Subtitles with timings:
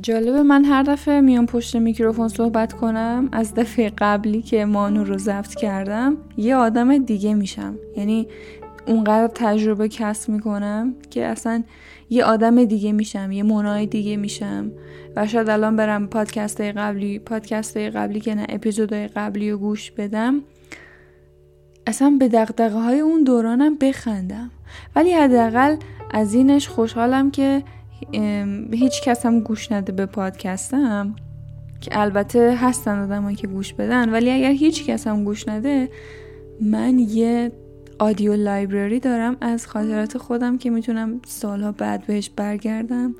[0.00, 5.18] جالبه من هر دفعه میام پشت میکروفون صحبت کنم از دفعه قبلی که مانو رو
[5.18, 7.74] ضبط کردم یه آدم دیگه میشم.
[7.96, 8.28] یعنی
[8.86, 11.62] اونقدر تجربه کسب می‌کنم که اصلا
[12.10, 14.72] یه آدم دیگه میشم یه منای دیگه میشم.
[15.16, 20.42] و شاید الان برم پادکست قبلی پادکست قبلی که نه اپیزودهای قبلی رو گوش بدم.
[21.86, 24.50] اصلا به دقدقه های اون دورانم بخندم.
[24.96, 25.76] ولی حداقل
[26.10, 27.62] از اینش خوشحالم که
[28.72, 31.14] هیچ کس هم گوش نده به پادکستم
[31.80, 35.88] که البته هستن آدمایی که گوش بدن ولی اگر هیچ کس هم گوش نده
[36.60, 37.52] من یه
[37.98, 43.14] آدیو لایبرری دارم از خاطرات خودم که می‌تونم سالها بعد بهش برگردم.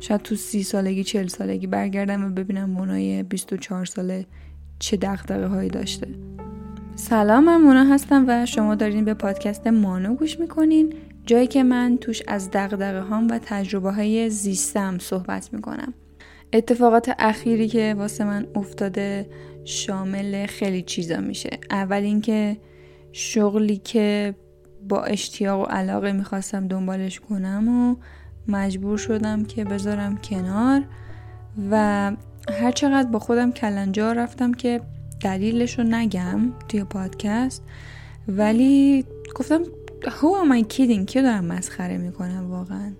[0.00, 4.26] شاید تو سی سالگی چل سالگی برگردم و ببینم منای 24 ساله
[4.78, 6.08] چه دقدقه هایی داشته.
[6.94, 10.92] سلام من مونا هستم و شما دارین به پادکست مانو گوش می‌کنین.
[11.26, 15.94] جایی که من توش از دقدقه هام و تجربه های زیستم صحبت می‌کنم.
[16.52, 19.28] اتفاقات اخیری که واسه من افتاده
[19.64, 21.50] شامل خیلی چیزا میشه.
[21.70, 22.56] اول اینکه
[23.12, 24.34] شغلی که
[24.88, 27.96] با اشتیاق و علاقه می‌خواستم دنبالش کنم و
[28.48, 30.82] مجبور شدم که بذارم کنار
[31.70, 32.12] و
[32.60, 34.80] هر چقدر با خودم کلنجار رفتم که
[35.20, 37.62] دلیلش رو نگم توی پادکست
[38.28, 39.60] ولی گفتم
[40.06, 41.04] Who am I kidding?
[41.06, 42.92] که دارم مسخره می‌کنم واقعا؟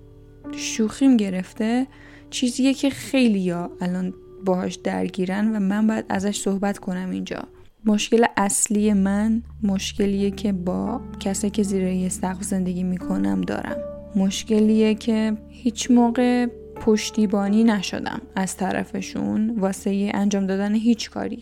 [0.57, 1.87] شوخیم گرفته
[2.31, 7.43] چیزیه که خیلی ها الان باهاش درگیرن و من باید ازش صحبت کنم اینجا.
[7.84, 13.77] مشکل اصلی من مشکلیه که با کسی که زیر یه سقف زندگی می‌کنم دارم.
[14.17, 16.47] مشکلیه که هیچ موقع
[16.77, 21.41] پشتیبانی نشدم از طرفشون واسه انجام دادن هیچ کاری.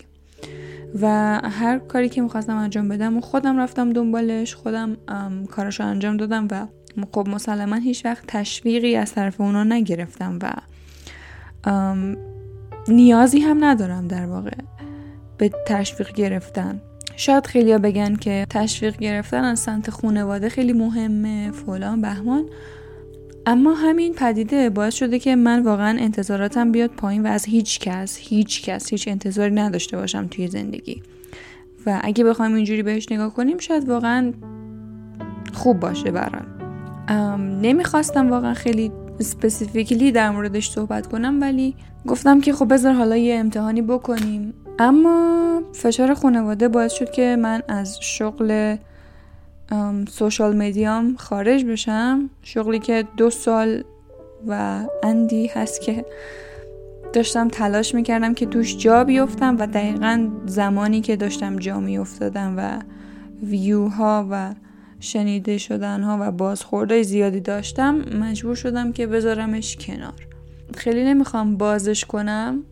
[1.01, 1.07] و
[1.45, 4.97] هر کاری که می‌خواستم انجام بدم و خودم رفتم دنبالش خودم
[5.51, 6.67] کاراشو انجام دادم و
[7.13, 10.53] خب مسلما هیچ وقت تشویقی از طرف اونا نگرفتم و
[12.89, 14.57] نیازی هم ندارم در واقع
[15.39, 16.81] به تشویق گرفتن.
[17.17, 22.45] شاید خیلیا بگن که تشویق گرفتن از سمت خانواده خیلی مهمه فلان بهمان.
[23.47, 28.17] اما همین پدیده باعث شده که من واقعا انتظاراتم بیاد پایین و از هیچ کس
[28.17, 31.03] هیچ کس هیچ انتظاری نداشته باشم توی زندگی.
[31.87, 34.33] و اگه بخوایم اینجوری بهش نگاه کنیم شاید واقعا
[35.53, 36.47] خوب باشه برام.
[37.63, 41.75] نمی‌خواستم واقعا خیلی سپسیفیکلی در موردش صحبت کنم ولی
[42.07, 44.55] گفتم که خب بذار حالا یه امتحانی بکنیم.
[44.79, 48.77] اما فشار خانواده باعث شد که من از شغل
[50.09, 52.31] سوشال میدیام خارج بشم.
[52.43, 53.85] شغلی که دو سال
[54.49, 56.05] و اندی هست که
[57.13, 62.79] داشتم تلاش می‌کردم که توش جا بیفتم و دقیقا زمانی که داشتم جا میافتادم و
[63.47, 64.55] ویوها و
[65.01, 70.27] شنیده شدن ها و بازخورده زیادی داشتم مجبور شدم که بذارمش کنار.
[70.77, 72.63] خیلی نمی‌خوام بازش کنم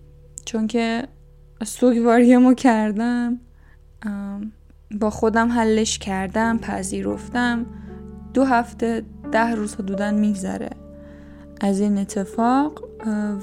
[0.45, 1.09] چون که
[1.65, 3.41] سوگواریمو کردم.
[5.01, 7.67] با خودم حلش کردم پذیرفتم.
[8.35, 10.71] دو هفته ده روز حدودا میگذره
[11.61, 12.85] از این اتفاق.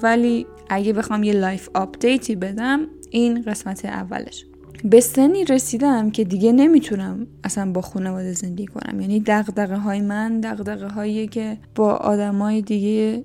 [0.04, 4.46] ولی اگه بخوام یه life update ی بدم این قسمت اولش.
[4.84, 9.02] به سنی رسیدم که دیگه نمی‌تونم اصلا با خانواده زندگی کنم.
[9.02, 13.24] یعنی دغدغه های من دغدغه هایی که با آدمای دیگه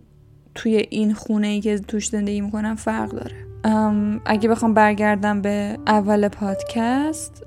[0.55, 3.37] توی این خونه ای که توش زندگی می‌کنم فرق داره.
[4.27, 7.44] اگه بخوام برگردم به اول پادکست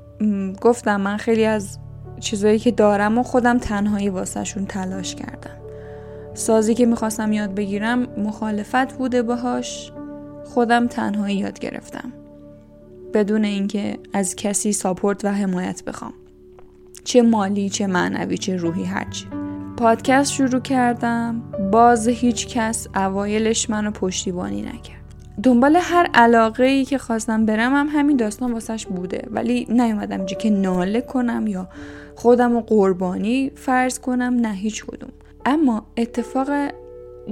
[0.61, 1.79] گفتم من خیلی از
[2.19, 5.57] چیزایی که دارم و خودم تنهایی واسه‌شون تلاش کردم.
[6.33, 9.91] سازی که می‌خواستم یاد بگیرم مخالفت بوده باهاش.
[10.45, 12.13] خودم تنهایی یاد گرفتم.
[13.13, 16.13] بدون اینکه از کسی ساپورت و حمایت بخوام.
[17.03, 19.25] چه مالی چه معنوی چه روحی هرچی.
[19.77, 21.41] پادکست شروع کردم.
[21.71, 24.96] باز هیچ کس اوایلش منو پشتیبانی نکرد.
[25.43, 29.21] دنبال هر علاقه ای که خواستم برم هم همین داستان واسش بوده.
[29.31, 31.69] ولی نیومدم اینجا که ناله کنم یا
[32.15, 35.09] خودم رو قربانی فرض کنم نه هیچ کدوم.
[35.45, 36.49] اما اتفاق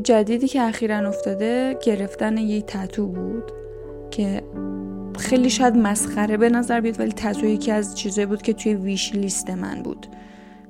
[0.03, 3.51] جدیدی که اخیرا افتاده گرفتن یه تتو بود
[4.11, 4.43] که
[5.17, 9.15] خیلی شاید مسخره به نظر بیاد ولی تتو یکی از چیزایی بود که توی ویش
[9.15, 10.07] لیست من بود.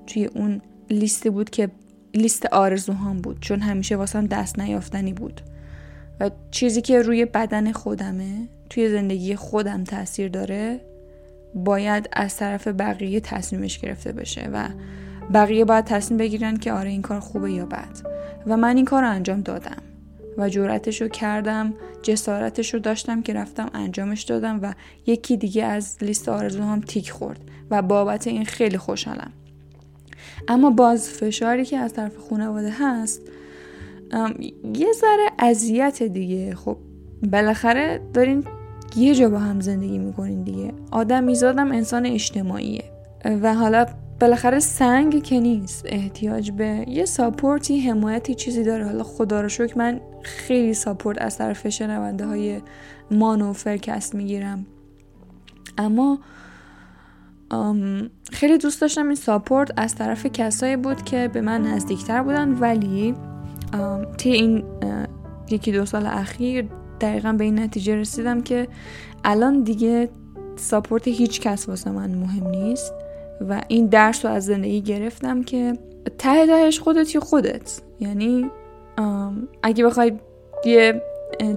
[0.07, 1.69] توی اون لیستی بود که
[2.13, 5.41] لیست آرزوهام بود چون همیشه واسم دست نیافتنی بود.
[6.19, 10.81] و چیزی که روی بدن خودمه توی زندگی خودم تاثیر داره
[11.55, 14.69] باید از طرف بقیه تصمیمش گرفته بشه و
[15.33, 18.15] بقیه باید تصمیم بگیرن که آره این کار خوبه یا بد.
[18.47, 19.81] و من این کار رو انجام دادم
[20.37, 21.73] و جورتش رو کردم
[22.03, 24.73] جسارتش رو داشتم که رفتم انجامش دادم و
[25.05, 27.39] یکی دیگه از لیست هم تیک خورد
[27.71, 29.31] و بابت این خیلی خوشحالم.
[30.47, 33.21] اما باز فشاری که از طرف خانواده هست
[34.75, 36.55] یه ذره اذیت دیگه.
[36.55, 36.77] خب
[37.31, 38.43] بالاخره دارین
[38.95, 40.73] یه جا با هم زندگی می‌کنین دیگه.
[40.91, 42.83] آدمیزادم انسان اجتماعیه.
[43.25, 43.85] و حالا
[44.21, 48.85] بالاخره سنگ که نیست احتیاج به یه support ی حمایتی چیزی داره.
[48.85, 52.61] حالا خدا رو شکر من خیلی support از طرف شنونده های
[53.11, 54.65] مانو فرکست می‌گیرم.
[55.77, 56.19] اما
[58.31, 63.15] خیلی دوست داشتم این support از طرف کسایی بود که به من نزدیکتر بودن ولی
[64.17, 64.63] طی این
[65.49, 66.65] یکی دو سال اخیر
[67.01, 68.67] دقیقا به این نتیجه رسیدم که
[69.23, 70.09] الان دیگه
[70.55, 72.93] ساپورت هیچ کس واسه من مهم نیست
[73.49, 75.73] و این درس رو از زندگی گرفتم که
[76.17, 77.81] ته تهش خودت یا خودت.
[77.99, 78.51] یعنی
[79.63, 80.13] اگه بخوای
[80.65, 81.01] یه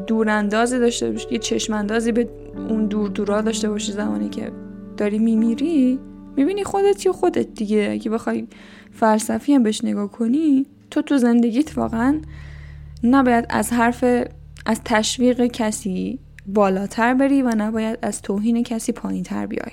[0.07, 2.29] دوراندازی داشته باشی یه چشماندازی به
[2.69, 4.53] اون دور دورا داشته باشی زمانی که
[4.97, 5.99] داری میمیری
[6.37, 7.89] می‌بینی خودت یا خودت دیگه.
[7.93, 8.47] اگه بخوای
[8.93, 12.21] فلسفی هم بهش نگاه کنی تو تو زندگیت واقعا
[13.03, 14.05] نباید از حرف
[14.67, 19.73] از تشویق کسی بالاتر بری و نباید از توهین کسی پایین تر بیای.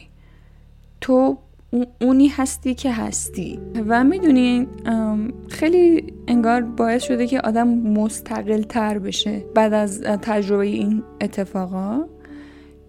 [1.02, 1.38] تو
[2.02, 3.60] اونی هستی که هستی.
[3.88, 4.68] و می‌دونی
[5.50, 12.06] خیلی انگار باعث شده که آدم مستقل تر بشه بعد از تجربه این اتفاقا.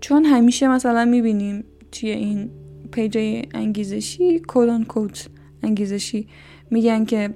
[0.01, 2.51] چون همیشه مثلا می‌بینیم توی این
[2.91, 5.29] پیج انگیزشی کودان کوت
[5.63, 6.29] انگیزشی.
[6.71, 7.35] میگن که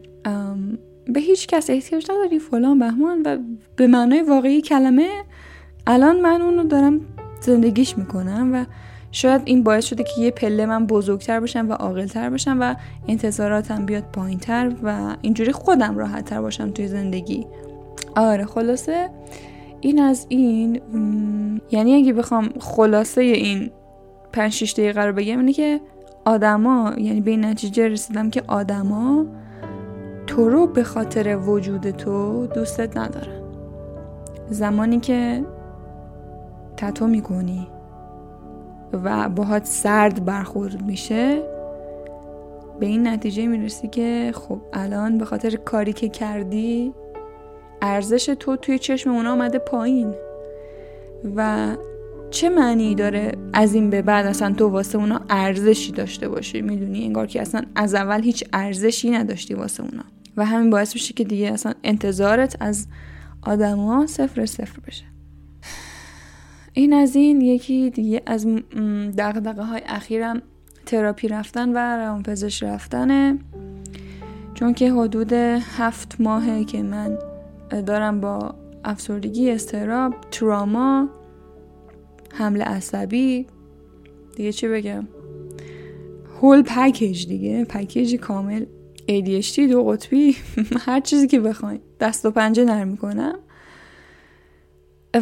[1.07, 3.39] به هیچ کس احتیاج نداری فلان بهمان و
[3.77, 5.09] به معنای واقعی کلمه
[5.87, 7.01] الان من اونو دارم
[7.41, 8.65] زندگیش می‌کنم و
[9.13, 12.75] شاید این باعث شده که یه پله من بزرگتر بشم و عاقلتر بشم و
[13.09, 17.47] انتظاراتم بیاد پایینتر و اینجوری خودم راحتتر باشم توی زندگی.
[18.17, 19.11] آره خلاصه
[19.81, 20.81] این از این.
[21.71, 23.71] یعنی اگه بخوام خلاصه این
[24.33, 25.81] پنج شیش دقیقه رو بگم اینه که
[26.31, 29.27] آدما یعنی به این نتیجه رسیدم که آدما
[30.27, 33.41] تو رو به خاطر وجود تو دوستت ندارن.
[34.49, 35.45] زمانی که
[36.77, 37.69] تتو می‌کنی
[38.93, 41.43] و باهات سرد برخورد میشه
[42.81, 46.95] به این نتیجه می‌رسی که خب الان به خاطر کاری که کردی
[47.83, 50.15] ارزش تو توی چشم اونا آمده پایین
[51.37, 51.69] و
[52.31, 57.05] چه معنی داره از این به بعد اصلا تو واسه اونا ارزشی داشته باشی؟ می‌دونی؟
[57.05, 60.05] انگار که اصلا از اول هیچ ارزشی نداشتی واسه اونا.
[60.37, 62.87] و همین باعث میشه که دیگه اصلا انتظارت از
[63.43, 65.05] آدما صفر صفر بشه.
[66.73, 68.47] این از این یکی دیگه از
[69.19, 70.43] دقدقه های اخیرم
[70.87, 73.39] تراپی رفتن و روانپزشک رفتنه.
[74.55, 77.19] چون که حدود هفت ماهه که من
[77.87, 78.55] دارم با
[78.85, 81.09] افسردگی استراب تراما
[82.33, 83.47] حمله عصبی.
[84.37, 85.09] دیگه چی بگم؟
[86.41, 87.65] هول پکیج دیگه.
[87.65, 88.65] پکیج کامل.
[89.09, 90.37] ADHD دو قطبی.
[90.87, 91.81] هر چیزی که بخواین.
[92.01, 93.39] دست و پنجه نرم می‌کنم.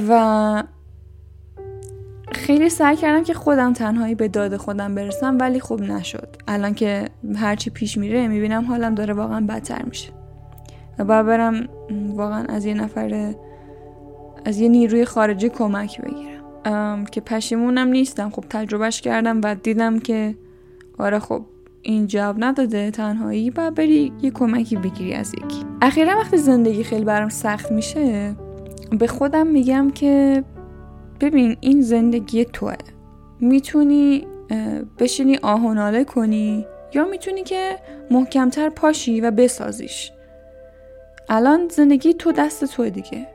[0.08, 0.62] و
[2.32, 6.36] خیلی سعی کردم که خودم تنهایی به داد خودم برسم ولی خوب نشد.
[6.48, 10.08] الان که هرچی پیش میره می‌بینم حالم داره واقعا بدتر میشه.
[10.98, 11.68] و باید برم
[12.14, 13.34] واقعا از یه نفر
[14.44, 16.37] از یه نیروی خارجی کمک بگیرم.
[17.10, 18.30] که پشیمونم نیستم.
[18.30, 20.34] خب تجربهش کردم و دیدم که
[20.98, 21.42] آره خب
[21.82, 22.90] این جواب نداده.
[22.90, 25.64] تنهایی باید بری یه کمکی بگیری از یکی.
[25.82, 28.36] اخیرا وقتی زندگی خیلی برام سخت میشه
[28.98, 30.44] به خودم میگم که
[31.20, 32.74] ببین این زندگی توه.
[33.40, 34.26] می‌تونی
[34.98, 37.76] بشینی آهناله کنی یا می‌تونی که
[38.10, 40.12] محکمتر پاشی و بسازیش.
[41.28, 43.26] الان زندگی تو دست توه دیگه.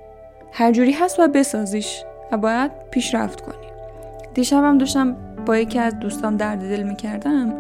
[0.52, 2.04] هر جوری هست و بسازیش.
[2.32, 3.68] و باید پیشرفت کنی.
[4.34, 5.15] دیشبم داشتم
[5.46, 7.53] با یکی از دوستان درد دل می‌کردم.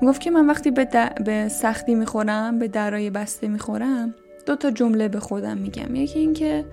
[0.00, 0.88] می‌گفت که من وقتی به,
[1.24, 4.14] به سختی می‌خورم به درای بسته می‌خورم
[4.46, 5.94] دو تا جمله به خودم میگم.
[5.94, 6.64] یکی اینکه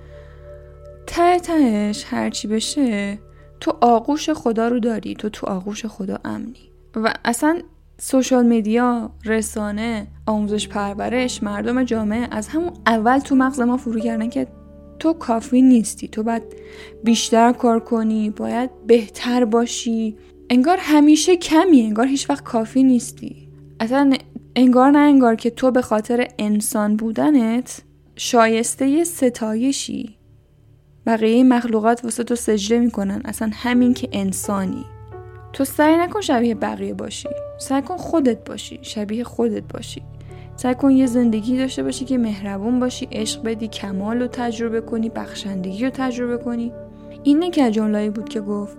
[1.08, 3.18] ته تهش هرچی بشه
[3.60, 6.72] تو آغوش خدا رو داری تو تو آغوش خدا امنی.
[6.96, 7.60] و اصلا
[7.98, 14.30] سوشال میدیا رسانه آموزش پرورش مردم جامعه از همون اول تو مغز ما فرو کردن
[14.30, 14.48] که
[15.00, 16.08] تو کافی نیستی.
[16.08, 16.44] تو باید
[17.04, 20.18] بیشتر کار کنی باید بهتر باشی.
[20.50, 23.50] انگار همیشه کمی انگار هیچ وقت کافی نیستی.
[23.80, 24.14] اصلا
[24.56, 27.82] انگار نه انگار که تو به خاطر انسان بودنت
[28.16, 30.18] شایسته ستایشی.
[31.06, 33.22] بقیه مخلوقات واسه تو سجده می‌کنن.
[33.26, 34.86] اصلا همین که انسانی.
[35.54, 37.30] تو سعی نکن شبیه بقیه باشی.
[37.60, 40.02] سعی کن خودت باشی شبیه خودت باشی.
[40.56, 45.10] سعی کن یه زندگی داشته باشی که مهربون باشی عشق بدی کمال رو تجربه کنی
[45.10, 46.72] بخشندگی رو تجربه کنی.
[47.24, 48.78] این که جمله‌ای بود که گفت.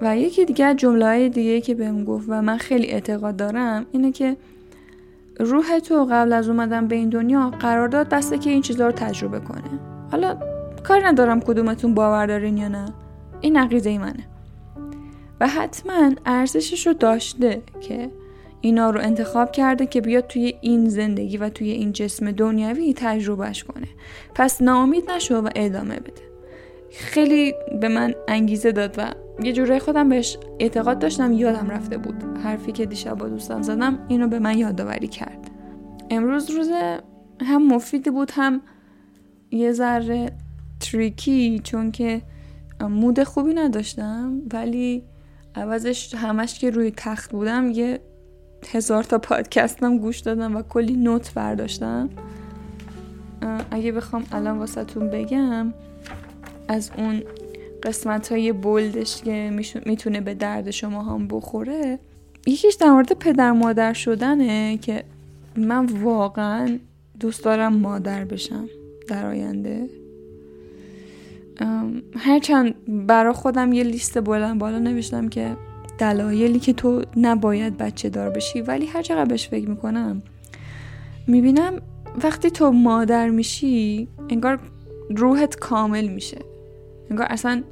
[0.00, 4.36] و یکی دیگه جمله دیگه که بهم گفت و من خیلی اعتقاد دارم اینه که
[5.40, 8.92] روح تو قبل از اومدن به این دنیا قرار داد بسته که این چیزها رو
[8.92, 9.62] تجربه کنه.
[10.10, 10.36] حالا
[10.82, 12.86] کار ندارم کدومتون باور دارین یا نه.
[13.40, 14.24] این عقیده ای منه.
[15.40, 18.10] و حتما ارزشش رو داشته که
[18.64, 23.64] اینا رو انتخاب کرده که بیاد توی این زندگی و توی این جسم دنیوی تجربهش
[23.64, 23.86] کنه.
[24.34, 26.22] پس ناامید نشو و ادامه بده.
[26.90, 32.38] خیلی به من انگیزه داد و یه جوره خودم بهش اعتقاد داشتم یادم رفته بود.
[32.44, 35.50] حرفی که دیشب با دوستم زدم اینو به من یادآوری کرد.
[36.10, 36.70] امروز روز
[37.40, 38.62] هم مفید بود هم
[39.50, 40.32] یه ذره
[40.80, 42.22] تریکی چون که
[42.80, 45.04] مود خوبی نداشتم ولی
[45.54, 48.00] عوضش همش که روی تخت بودم یه
[48.72, 52.08] هزار تا پادکستم گوش دادم و کلی نوت برداشتم.
[53.70, 55.72] اگه بخوام الان واسهتون بگم
[56.68, 57.22] از اون
[57.82, 61.98] قسمت های بولدش که می‌تونه به درد شما هم بخوره
[62.46, 65.04] یکیش در مورد پدر مادر شدنه که
[65.56, 66.78] من واقعا
[67.20, 68.68] دوست دارم مادر بشم
[69.08, 69.88] در آینده.
[72.16, 72.74] هرچند
[73.06, 75.56] برا خودم یه لیست بلند بالا نوشتم که
[75.98, 80.22] دلایلی که تو نباید بچه دار بشی ولی هر چقدر بهش فکر می‌کنم
[81.26, 81.72] می‌بینم
[82.24, 84.58] وقتی تو مادر میشی انگار
[85.16, 86.38] روحت کامل میشه.
[87.10, 87.62] انگار اصلا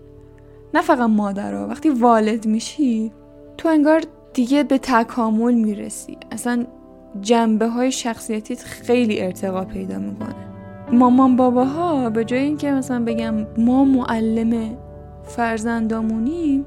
[0.74, 3.12] نه فقط مادر وقتی والد میشی
[3.58, 4.02] تو انگار
[4.34, 6.16] دیگه به تکامل می‌رسی.
[6.30, 6.66] اصلا
[7.20, 10.34] جنبه های شخصیتیت خیلی ارتقا پیدا می‌کنه.
[10.92, 14.76] مامان باباها به جای اینکه مثلا بگم ما معلم
[15.24, 16.64] فرزندامونیم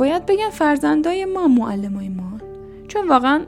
[0.00, 2.38] باید بگن فرزندای ما معلمای ما.
[2.88, 3.40] چون واقعا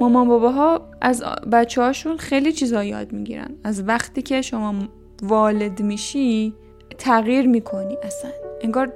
[0.00, 1.22] مامان باباها از
[1.52, 3.50] بچه هاشون خیلی چیزا یاد می‌گیرن.
[3.64, 4.74] از وقتی که شما
[5.22, 6.54] والد میشی
[6.98, 8.30] تغییر می‌کنی اصلا.
[8.60, 8.92] انگار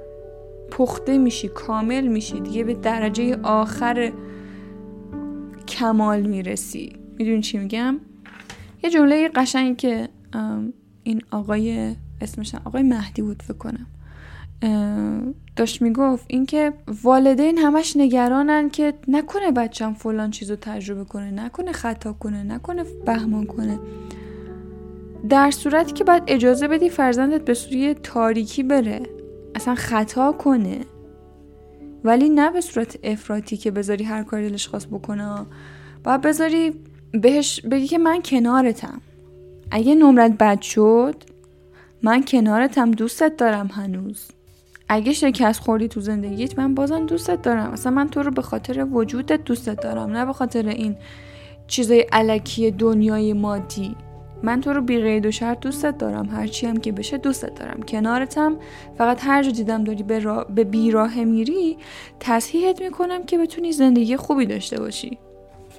[0.71, 2.39] پخته میشی کامل میشی.
[2.39, 4.11] دیگه به درجه آخر
[5.67, 6.95] کمال می‌رسی.
[7.17, 7.99] می‌دونی چی میگم؟
[8.83, 10.09] یه جمله قشنگ که
[11.03, 13.87] این آقای اسمش آقای مهدی بود فکر کنم.
[15.55, 16.73] داشت می‌گفت اینکه
[17.03, 23.45] والدین همش نگرانن که نکنه بچم فلان چیزو تجربه کنه نکنه خطا کنه نکنه بهمان
[23.45, 23.79] کنه.
[25.29, 29.01] در صورتی که باید اجازه بدی فرزندت به سوی تاریکی بره.
[29.55, 30.79] اصلا خطا کنه.
[32.03, 35.45] ولی نه به صورت افراطی که بذاری هر کاری دلش خواست بکنه.
[36.03, 36.73] باید بذاری
[37.11, 39.01] بهش بگی که من کنارتم.
[39.71, 41.23] اگه نمرت بد شد
[42.03, 44.27] من کنارتم دوستت دارم هنوز.
[44.89, 47.71] اگه شکست خوردی تو زندگیت من بازم دوستت دارم.
[47.71, 50.95] اصلا من تو رو به خاطر وجودت دوستت دارم نه به خاطر این
[51.67, 53.95] چیزای علکی دنیای مادی.
[54.43, 56.29] من تو رو بی قید و شرط دوستت دارم.
[56.29, 57.81] هرچی هم که بشه دوستت دارم.
[57.81, 58.55] کنارتم
[58.97, 60.43] فقط هر جا دیدم داری به, را...
[60.43, 61.77] به بیراه میری
[62.19, 65.17] تصحیحت می‌کنم که بتونی زندگی خوبی داشته باشی.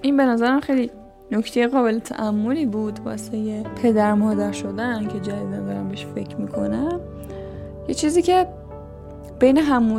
[0.02, 0.90] این به نظرم خیلی
[1.32, 7.00] نکته قابل تعملی بود واسه پدر مادر شدن که جدیدن دارم بهش فکر می‌کنم.
[7.88, 8.46] یه چیزی که
[9.40, 9.92] بین هم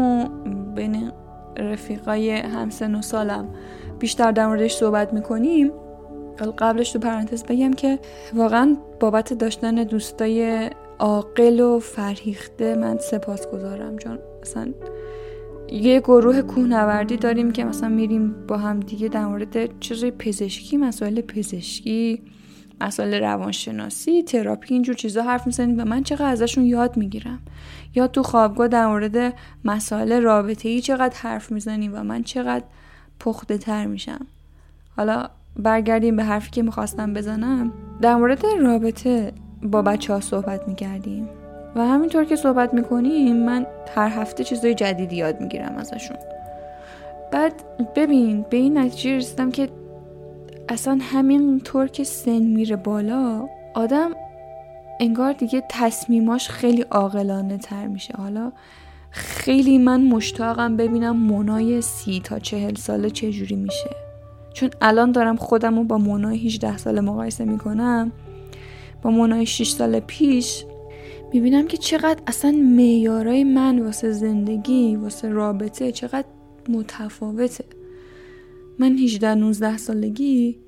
[0.00, 0.28] و
[0.74, 1.12] بین
[1.56, 3.48] رفیقای همسن و سالم.
[3.98, 5.72] بیشتر در موردش صحبت می‌کنیم.
[6.58, 7.98] قبلش تو پرانتز بگم که
[8.34, 14.72] واقعا بابت داشتن دوستای عاقل و فرهیخته من سپاس گذارم چون مثلا
[15.72, 21.20] یه گروه کوهنوردی داریم که مثلا میریم با هم دیگه در مورد چیزای پزشکی مسائل
[21.20, 22.22] پزشکی
[22.80, 27.38] مسائل روانشناسی تراپی اینجور چیزا حرف می‌زنیم و من چقدر ازشون یاد می‌گیرم.
[27.94, 29.34] یا تو خوابگاه در مورد
[29.64, 32.64] مسائل رابطه ای چقدر حرف می‌زنیم و من چقدر
[33.20, 34.26] پخته تر میشم.
[34.96, 37.72] حالا برگردیم به حرفی که می‌خواستم بزنم.
[38.00, 39.32] در مورد رابطه
[39.62, 41.28] با بچه ها صحبت می‌کردیم
[41.76, 46.16] و همینطور که صحبت می‌کنیم من هر هفته چیزای جدیدی یاد می‌گیرم ازشون.
[47.32, 47.52] بعد
[47.96, 49.68] ببین به این نتیجه رسیدم که
[50.68, 54.10] اصلا همین طور که سن میره بالا آدم
[55.00, 58.14] انگار دیگه تصمیماش خیلی عاقلانه تر میشه.
[58.16, 58.52] حالا
[59.10, 63.90] خیلی من مشتاقم ببینم منای سی تا چهل ساله چجوری میشه.
[64.54, 68.12] چون الان دارم خودم رو با منای 18 ساله مقایسه می‌کنم
[69.02, 70.64] با منای 6 سال پیش
[71.32, 76.26] می‌بینم که چقدر اصلا میارای من واسه زندگی واسه رابطه چقدر
[76.68, 77.64] متفاوته.
[78.80, 80.58] من 18 19 سالگی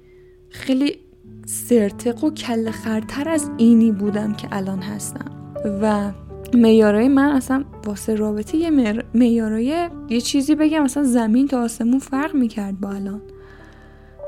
[0.48, 0.98] خیلی
[1.46, 5.54] سرتق و کل خرتر از اینی بودم که الان هستم.
[5.82, 6.12] و
[6.54, 12.34] میارای من اصلا واسه رابطه یه میارای یه چیزی بگم اصلا زمین تا آسمون فرق
[12.34, 13.22] می‌کرد با الان.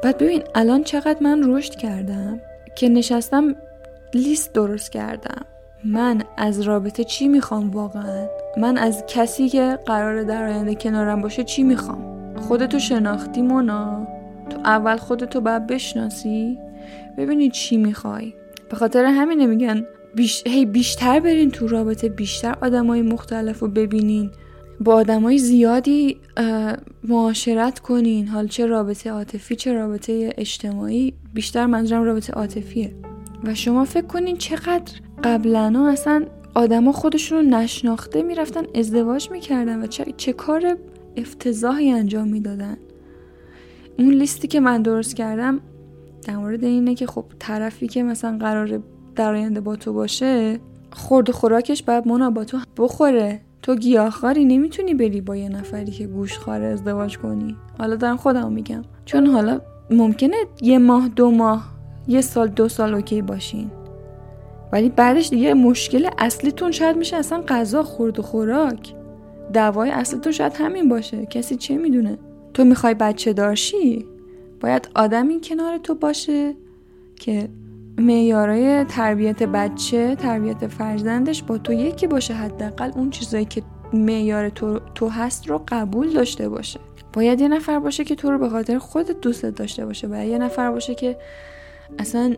[0.05, 2.41] بعد ببین الان چقدر من رشد کردم
[2.76, 3.55] که نشستم
[4.14, 5.47] لیست درست کردم.
[5.85, 8.26] من از رابطه چی می‌خوام واقعا؟
[8.57, 12.13] من از کسی که قرار در آینده کنارم باشه چی می‌خوام؟
[12.48, 14.06] خودتو شناختی مونا؟
[14.50, 16.58] تو اول خودتو باید بشناسی؟
[17.18, 18.34] ببینی چی می‌خوای.
[18.70, 19.84] به خاطر همینه میگن
[20.14, 20.42] بیش...
[20.46, 24.30] هی بیشتر برین تو رابطه بیشتر آدمای مختلف رو ببینین.
[24.80, 26.16] با آدمای زیادی
[27.04, 28.28] معاشرت کنین.
[28.28, 31.14] حال چه رابطه عاطفی چه رابطه اجتماعی.
[31.34, 32.94] بیشتر منظورم رابطه عاطفیه.
[33.44, 34.92] و شما فکر کنین چقدر
[35.24, 36.24] قبلا اصلا
[36.54, 40.76] آدما خودشون رو نشناخته می‌رفتن ازدواج می‌کردن و چه, چه کار
[41.16, 42.76] افتضاحی انجام می‌دادن.
[43.99, 45.61] اون لیستی که من درست کردم
[46.26, 48.80] در مورد اینه که خب طرفی که مثلا قرار
[49.16, 50.59] در آینده با تو باشه
[50.92, 53.40] خورد و خوراکش باید مونا با تو بخوره.
[53.62, 57.56] تو گیاهخواری نمی‌تونی بری با یه نفری که گوشخواره ازدواج کنی.
[57.78, 58.83] حالا دارم خودم میگم.
[59.04, 61.75] چون حالا ممکنه یه ماه دو ماه
[62.09, 63.71] یه سال دو سال اوکی باشین.
[64.73, 68.94] ولی بعدش دیگه مشکل اصلیتون شاید میشه اصلا غذا خورد و خوراک.
[69.52, 71.26] دوای اصلیتون شاید همین باشه.
[71.26, 72.18] کسی چه می‌دونه؟
[72.54, 74.04] تو می‌خوای بچه دارشی
[74.60, 76.54] باید آدمی کنار تو باشه
[77.16, 77.48] که
[77.98, 82.34] معیارای تربیت بچه تربیت فرزندش با تو یکی باشه.
[82.34, 86.80] حداقل اون چیزایی که معیار تو, تو هست رو قبول داشته باشه.
[87.12, 90.08] باید یه نفر باشه که تو رو به خاطر خودت دوست داشته باشه.
[90.08, 91.16] باید یه نفر باشه که
[91.98, 92.34] اصلا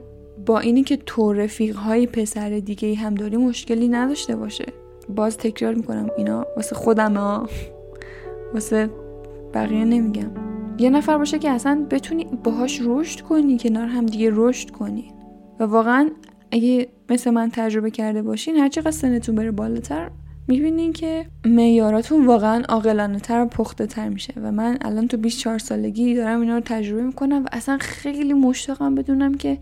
[0.46, 4.72] با اینی که تو رفیق های پسر دیگه هم داری مشکلی نداشته باشه.
[5.08, 7.48] باز تکرار می‌کنم اینا واسه خودم ها.
[8.54, 8.90] واسه
[9.54, 10.30] بقیه نمیگم.
[10.78, 15.12] یه نفر باشه که اصلا بتونی باهاش رشد کنی کنار هم دیگه رشد کنی.
[15.60, 16.10] و واقعا
[16.50, 20.10] اگه مثل من تجربه کرده باشین هر چقدر سنتون بره بالاتر
[20.48, 24.34] می‌بینین که معیاراتون واقعا عاقلانه تر و پخته تر میشه.
[24.42, 28.94] و من الان تو 24 سالگی دارم اینا رو تجربه می‌کنم و اصلا خیلی مشتاقم
[28.94, 29.58] بدونم که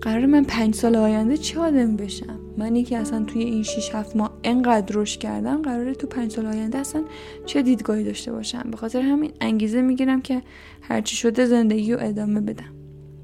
[0.00, 4.16] قرار من پنج سال آینده چه آدم بشم؟ منی که اصلا توی این 6 7
[4.16, 7.04] ماه انقدر رشد کردم قراره تو پنج سال آینده اصلا
[7.46, 10.42] چه دیدگاهی داشته باشم؟ به خاطر همین انگیزه می‌گیرم که
[10.82, 12.72] هرچی شده زندگی رو ادامه بدم.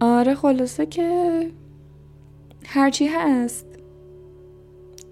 [0.00, 1.50] آره خلاصه که
[2.66, 3.66] هرچی هست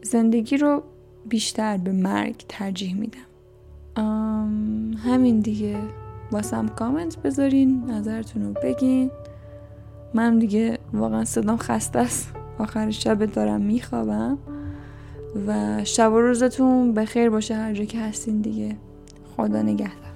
[0.02, 0.82] زندگی رو
[1.28, 3.18] بیشتر به مرگ ترجیح میدم.
[4.96, 5.76] همین دیگه.
[6.32, 9.10] واسم کامنت بذارین نظرتون رو بگین.
[10.14, 12.32] من دیگه واقعا صدام خسته است.
[12.58, 14.38] آخر شب دارم میخوابم
[15.46, 18.76] و شب و روزتون به خیر باشه هر جا که هستین دیگه.
[19.36, 20.11] خدا نگهدار.